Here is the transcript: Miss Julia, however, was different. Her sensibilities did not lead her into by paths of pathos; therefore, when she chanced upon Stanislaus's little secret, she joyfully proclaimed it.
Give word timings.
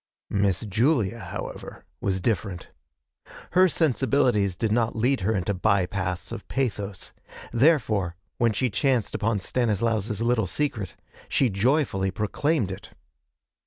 Miss 0.31 0.61
Julia, 0.61 1.19
however, 1.19 1.85
was 1.99 2.21
different. 2.21 2.69
Her 3.51 3.69
sensibilities 3.69 4.55
did 4.55 4.71
not 4.71 4.95
lead 4.95 5.19
her 5.19 5.35
into 5.35 5.53
by 5.53 5.85
paths 5.85 6.31
of 6.31 6.47
pathos; 6.47 7.11
therefore, 7.53 8.15
when 8.39 8.51
she 8.51 8.71
chanced 8.71 9.13
upon 9.13 9.39
Stanislaus's 9.41 10.23
little 10.23 10.47
secret, 10.47 10.95
she 11.29 11.51
joyfully 11.51 12.09
proclaimed 12.09 12.71
it. 12.71 12.95